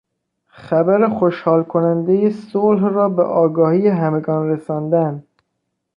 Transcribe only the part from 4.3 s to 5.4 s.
رساندن